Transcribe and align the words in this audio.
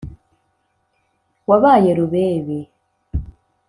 wabaye 1.49 1.89
rubebe 1.97 2.57